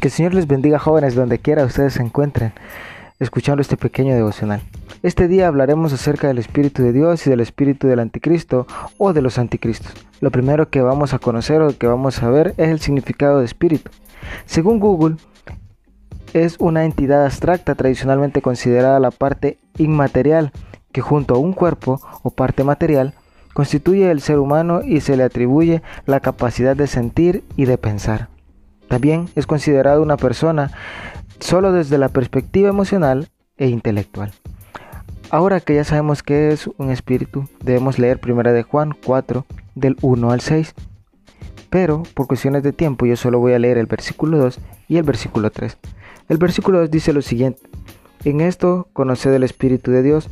[0.00, 2.52] Que el Señor les bendiga jóvenes donde quiera ustedes se encuentren,
[3.18, 4.60] escuchando este pequeño devocional.
[5.02, 9.22] Este día hablaremos acerca del Espíritu de Dios y del Espíritu del Anticristo o de
[9.22, 9.92] los anticristos.
[10.20, 13.44] Lo primero que vamos a conocer o que vamos a ver es el significado de
[13.44, 13.90] espíritu.
[14.46, 15.16] Según Google,
[16.32, 20.52] es una entidad abstracta tradicionalmente considerada la parte inmaterial
[20.92, 23.14] que junto a un cuerpo o parte material
[23.52, 28.28] constituye el ser humano y se le atribuye la capacidad de sentir y de pensar.
[28.88, 30.70] También es considerado una persona
[31.40, 34.32] solo desde la perspectiva emocional e intelectual.
[35.30, 39.96] Ahora que ya sabemos qué es un espíritu, debemos leer 1 de Juan 4 del
[40.00, 40.74] 1 al 6.
[41.68, 45.02] Pero por cuestiones de tiempo yo solo voy a leer el versículo 2 y el
[45.02, 45.76] versículo 3.
[46.30, 47.60] El versículo 2 dice lo siguiente:
[48.24, 50.30] En esto conoced el espíritu de Dios,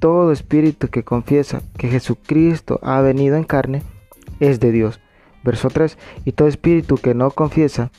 [0.00, 3.82] todo espíritu que confiesa que Jesucristo ha venido en carne
[4.40, 5.00] es de Dios.
[5.46, 5.96] Verso 3.
[6.24, 7.90] Y todo espíritu que no confiesa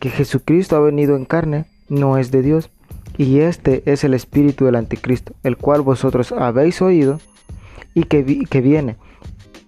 [0.00, 2.70] que Jesucristo ha venido en carne no es de Dios.
[3.16, 7.20] Y este es el espíritu del anticristo, el cual vosotros habéis oído
[7.94, 8.96] y que, que viene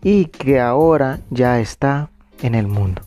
[0.03, 2.11] y que ahora ya está
[2.43, 3.03] en el mundo.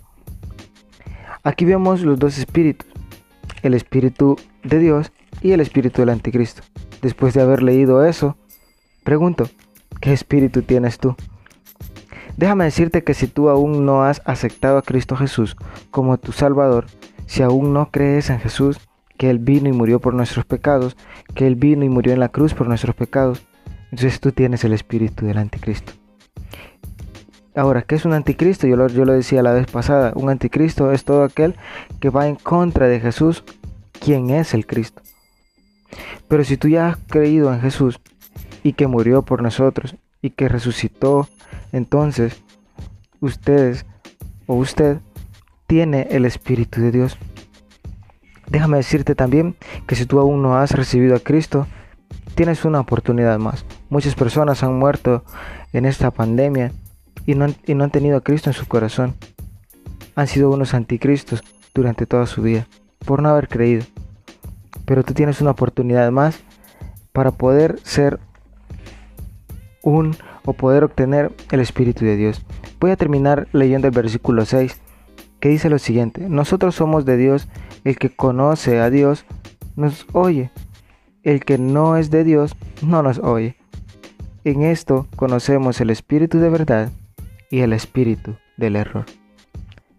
[1.43, 2.87] Aquí vemos los dos espíritus,
[3.61, 6.63] el espíritu de Dios y el espíritu del anticristo.
[7.01, 8.37] Después de haber leído eso,
[9.03, 9.49] pregunto,
[9.99, 11.15] ¿qué espíritu tienes tú?
[12.37, 15.55] Déjame decirte que si tú aún no has aceptado a Cristo Jesús
[15.89, 16.85] como tu Salvador,
[17.25, 18.79] si aún no crees en Jesús,
[19.17, 20.97] que Él vino y murió por nuestros pecados,
[21.35, 23.45] que Él vino y murió en la cruz por nuestros pecados,
[23.91, 25.93] entonces tú tienes el espíritu del anticristo.
[27.53, 28.65] Ahora, ¿qué es un anticristo?
[28.65, 31.55] Yo lo, yo lo decía la vez pasada, un anticristo es todo aquel
[31.99, 33.43] que va en contra de Jesús,
[33.99, 35.01] quien es el Cristo.
[36.27, 37.99] Pero si tú ya has creído en Jesús
[38.63, 41.27] y que murió por nosotros y que resucitó,
[41.71, 42.41] entonces
[43.19, 43.85] ustedes
[44.47, 44.99] o usted
[45.67, 47.17] tiene el Espíritu de Dios.
[48.47, 49.55] Déjame decirte también
[49.87, 51.67] que si tú aún no has recibido a Cristo,
[52.35, 53.65] tienes una oportunidad más.
[53.89, 55.23] Muchas personas han muerto
[55.71, 56.71] en esta pandemia
[57.25, 59.15] y no, y no han tenido a Cristo en su corazón.
[60.15, 62.67] Han sido unos anticristos durante toda su vida
[63.05, 63.85] por no haber creído.
[64.85, 66.39] Pero tú tienes una oportunidad más
[67.13, 68.19] para poder ser
[69.83, 70.15] un
[70.45, 72.43] o poder obtener el Espíritu de Dios.
[72.79, 74.79] Voy a terminar leyendo el versículo 6
[75.39, 77.49] que dice lo siguiente, nosotros somos de Dios,
[77.83, 79.25] el que conoce a Dios
[79.75, 80.51] nos oye,
[81.23, 83.57] el que no es de Dios no nos oye.
[84.43, 86.89] En esto conocemos el Espíritu de verdad
[87.49, 89.05] y el Espíritu del error.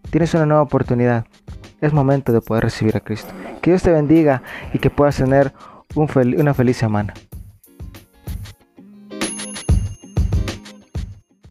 [0.09, 1.25] Tienes una nueva oportunidad,
[1.81, 3.33] es momento de poder recibir a Cristo.
[3.61, 4.43] Que Dios te bendiga
[4.73, 5.53] y que puedas tener
[5.95, 7.13] una feliz semana.